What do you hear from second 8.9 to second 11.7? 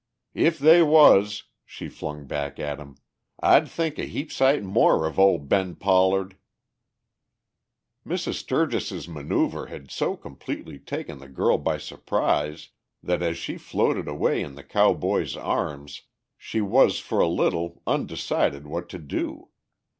manoeuvre had so completely taken the girl